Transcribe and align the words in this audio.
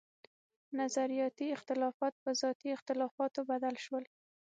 نظرياتي 0.79 1.47
اختلافات 1.57 2.13
پۀ 2.23 2.29
ذاتي 2.41 2.67
اختلافاتو 2.77 3.41
بدل 3.51 3.75
شو 3.85 3.99